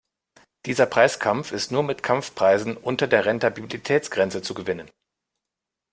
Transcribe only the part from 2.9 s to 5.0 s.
der Rentabilitätsgrenze zu gewinnen.